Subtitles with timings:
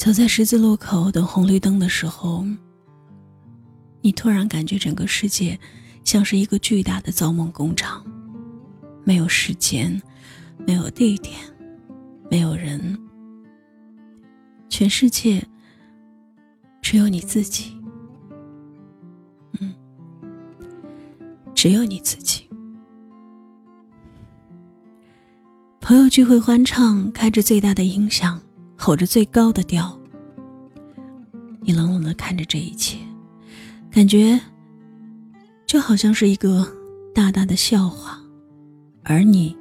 [0.00, 2.42] 走在十字路口等红绿灯的时候，
[4.00, 5.60] 你突然感觉整个世界
[6.04, 8.02] 像是一个巨大的造梦工厂，
[9.04, 10.00] 没有时间，
[10.66, 11.36] 没有地点，
[12.30, 12.98] 没有人，
[14.70, 15.46] 全世界
[16.80, 17.76] 只有你自己。
[19.60, 19.74] 嗯，
[21.54, 22.48] 只有你自己。
[25.78, 28.40] 朋友聚会欢唱，开着最大的音响。
[28.82, 29.94] 吼着最高的调，
[31.60, 32.96] 你冷冷的看着这一切，
[33.90, 34.40] 感觉
[35.66, 36.66] 就好像是一个
[37.14, 38.18] 大大的笑话，
[39.02, 39.54] 而你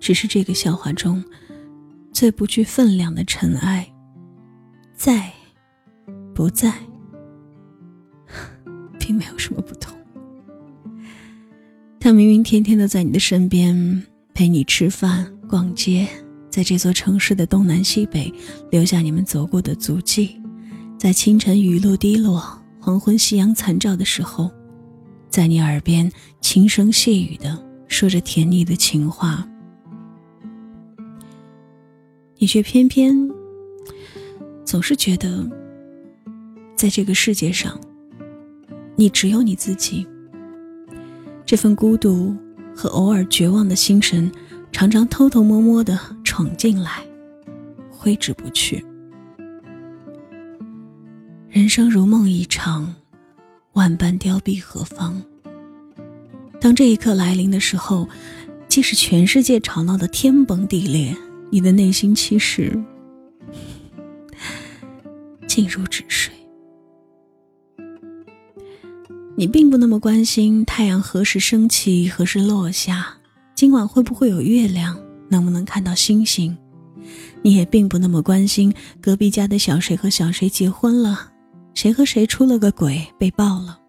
[0.00, 1.22] 只是这个笑话中
[2.10, 3.86] 最不具分量的尘埃，
[4.94, 5.30] 在
[6.34, 6.72] 不在，
[8.98, 9.94] 并没有什么不同。
[12.00, 16.08] 他明明天天都在你的身边，陪你吃饭、逛街。
[16.58, 18.34] 在这座城市的东南西北，
[18.68, 20.30] 留下你们走过的足迹；
[20.98, 22.42] 在清晨雨露滴落、
[22.80, 24.50] 黄昏夕阳残照的时候，
[25.30, 27.56] 在你耳边轻声细语的
[27.86, 29.48] 说着甜腻的情话，
[32.38, 33.16] 你却偏偏
[34.64, 35.48] 总是觉得，
[36.74, 37.80] 在这个世界上，
[38.96, 40.04] 你只有你自己。
[41.46, 42.36] 这份孤独
[42.74, 44.28] 和偶尔绝望的心神。
[44.70, 45.98] 常常偷偷摸摸的
[46.38, 47.04] 闯进来，
[47.90, 48.84] 挥之不去。
[51.48, 52.94] 人生如梦一场，
[53.72, 55.20] 万般凋敝何妨？
[56.60, 58.08] 当这一刻来临的时候，
[58.68, 61.12] 即使全世界吵闹的天崩地裂，
[61.50, 62.80] 你的内心其实
[65.48, 66.32] 静如止水。
[69.36, 73.16] 你并不那么关心太阳何时升起，何时落下。
[73.56, 74.96] 今晚会不会有月亮？
[75.28, 76.56] 能不能看到星星？
[77.42, 81.32] 你也并不那么关心隔壁家的小谁和小谁结婚了，
[81.72, 83.80] 谁和谁出了个轨被爆了。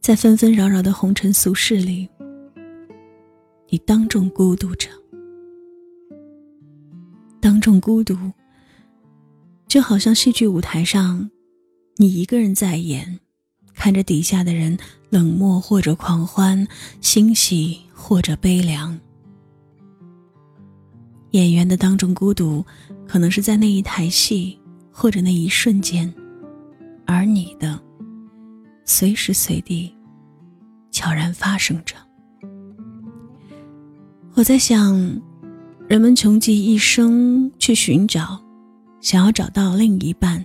[0.00, 2.08] 在纷纷扰扰的红尘俗世里，
[3.68, 4.88] 你当众孤独着，
[7.40, 8.16] 当众孤独，
[9.68, 11.30] 就好像戏剧舞台上，
[11.96, 13.20] 你一个人在演。
[13.76, 14.76] 看着底下的人
[15.10, 16.66] 冷漠或者狂欢，
[17.00, 18.98] 欣喜或者悲凉。
[21.32, 22.64] 演员的当众孤独，
[23.06, 24.58] 可能是在那一台戏
[24.90, 26.12] 或者那一瞬间，
[27.04, 27.78] 而你的，
[28.84, 29.94] 随时随地，
[30.90, 31.94] 悄然发生着。
[34.34, 35.20] 我在想，
[35.88, 38.40] 人们穷极一生去寻找，
[39.00, 40.44] 想要找到另一半，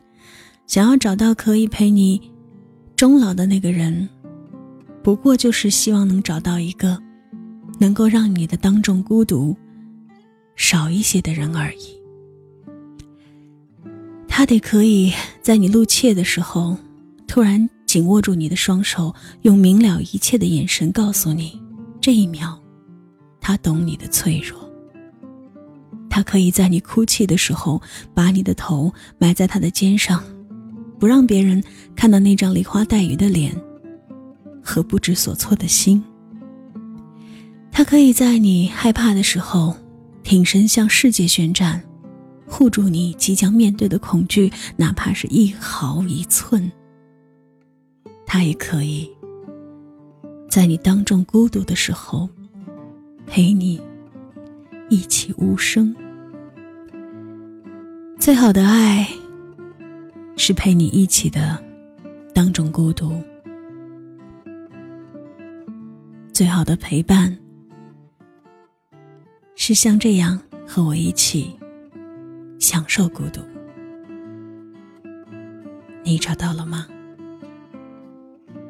[0.68, 2.31] 想要找到可以陪你。
[3.02, 4.08] 终老的那个人，
[5.02, 7.02] 不过就是希望能找到一个
[7.80, 9.58] 能够让你的当众孤独
[10.56, 12.00] 少一些的人而已。
[14.28, 15.12] 他得可以
[15.42, 16.78] 在你露怯的时候，
[17.26, 19.12] 突然紧握住你的双手，
[19.42, 21.60] 用明了一切的眼神告诉你，
[22.00, 22.56] 这一秒，
[23.40, 24.60] 他懂你的脆弱。
[26.08, 27.82] 他可以在你哭泣的时候，
[28.14, 30.24] 把你的头埋在他的肩上。
[31.02, 31.64] 不让别人
[31.96, 33.60] 看到那张梨花带雨的脸
[34.64, 36.02] 和不知所措的心。
[37.72, 39.76] 他可以在你害怕的时候
[40.22, 41.82] 挺身向世界宣战，
[42.46, 46.72] 护住你即将面对的恐惧，哪怕是一毫一寸。
[48.28, 49.10] 他也可以
[50.52, 52.30] 在你当众孤独的时候
[53.26, 53.82] 陪你
[54.88, 55.96] 一起无声。
[58.20, 59.08] 最好的爱。
[60.44, 61.64] 是陪你一起的，
[62.34, 63.14] 当众孤独。
[66.34, 67.38] 最好的陪伴，
[69.56, 71.56] 是像这样和我一起
[72.60, 73.40] 享受孤独。
[76.04, 76.88] 你找到了吗？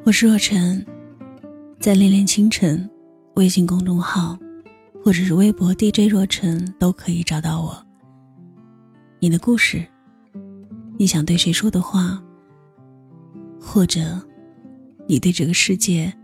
[0.04, 0.84] 我是若晨，
[1.80, 2.86] 在恋恋清晨
[3.36, 4.38] 微信公众号，
[5.02, 7.82] 或者是微博 DJ 若晨都可以找到我。
[9.20, 9.82] 你的故事。
[11.02, 12.22] 你想对谁说的话，
[13.60, 14.24] 或者
[15.08, 16.16] 你对这个世界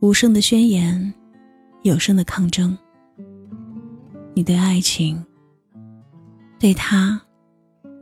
[0.00, 1.14] 无声的宣言，
[1.82, 2.76] 有声的抗争。
[4.34, 5.24] 你对爱情，
[6.58, 7.22] 对他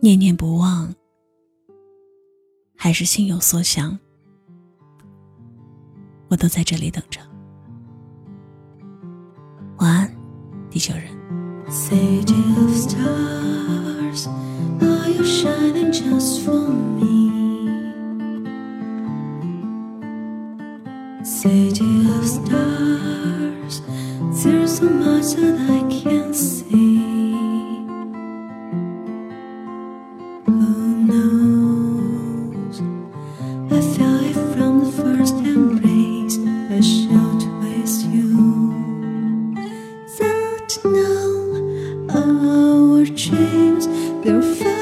[0.00, 0.90] 念念不忘，
[2.74, 3.98] 还是心有所想，
[6.28, 7.20] 我都在这里等着。
[9.80, 10.10] 晚安，
[10.70, 11.12] 地球人。
[15.44, 16.68] shining just for
[16.98, 17.28] me.
[21.22, 23.82] City of stars,
[24.42, 27.02] there's so much that I can't see.
[30.46, 30.72] Who
[31.10, 32.80] knows?
[33.70, 36.38] I felt it from the first embrace.
[36.70, 38.30] I should waste you.
[40.18, 41.32] That now
[42.18, 43.86] our dreams,
[44.24, 44.73] they're.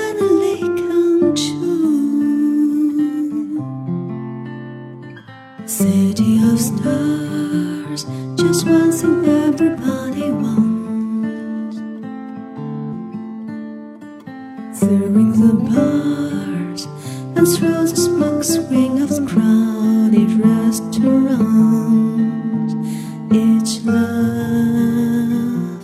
[8.65, 11.77] One thing everybody wants.
[14.79, 16.87] Through the bars
[17.37, 20.93] and through the smoke swing of crowded restaurants.
[23.33, 25.83] Each love.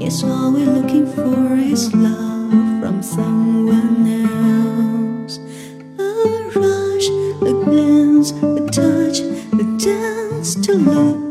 [0.00, 5.38] It's all we're looking for is love from someone else.
[5.98, 6.00] A
[6.54, 7.08] rush,
[7.42, 11.25] a glance, a touch, a dance to look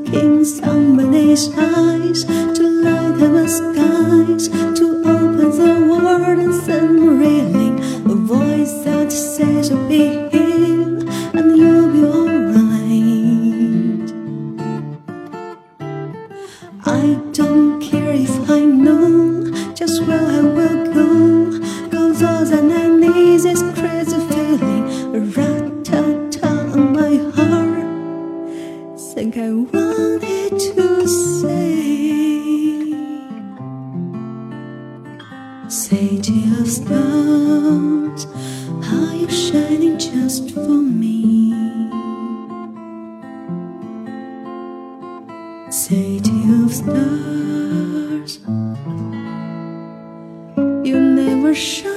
[36.06, 38.28] City of stars,
[38.94, 41.50] are you shining just for me?
[45.72, 48.38] City of stars,
[50.88, 51.96] you never shine.